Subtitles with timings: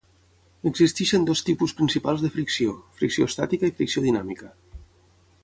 [0.69, 4.53] Existeixen dos tipus principals de fricció: fricció estàtica i fricció dinàmica.